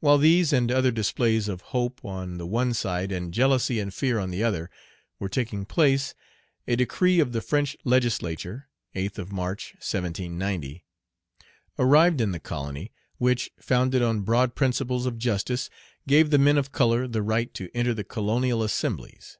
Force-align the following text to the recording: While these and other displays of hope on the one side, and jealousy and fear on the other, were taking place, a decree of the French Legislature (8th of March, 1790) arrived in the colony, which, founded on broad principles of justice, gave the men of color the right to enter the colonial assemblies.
While 0.00 0.18
these 0.18 0.52
and 0.52 0.70
other 0.70 0.90
displays 0.90 1.48
of 1.48 1.62
hope 1.72 2.04
on 2.04 2.36
the 2.36 2.46
one 2.46 2.74
side, 2.74 3.10
and 3.10 3.32
jealousy 3.32 3.80
and 3.80 3.94
fear 3.94 4.18
on 4.18 4.28
the 4.30 4.44
other, 4.44 4.70
were 5.18 5.30
taking 5.30 5.64
place, 5.64 6.14
a 6.68 6.76
decree 6.76 7.20
of 7.20 7.32
the 7.32 7.40
French 7.40 7.74
Legislature 7.82 8.68
(8th 8.94 9.16
of 9.16 9.32
March, 9.32 9.72
1790) 9.76 10.84
arrived 11.78 12.20
in 12.20 12.32
the 12.32 12.38
colony, 12.38 12.92
which, 13.16 13.50
founded 13.58 14.02
on 14.02 14.20
broad 14.20 14.54
principles 14.56 15.06
of 15.06 15.16
justice, 15.16 15.70
gave 16.06 16.28
the 16.28 16.36
men 16.36 16.58
of 16.58 16.70
color 16.70 17.08
the 17.08 17.22
right 17.22 17.54
to 17.54 17.70
enter 17.74 17.94
the 17.94 18.04
colonial 18.04 18.62
assemblies. 18.62 19.38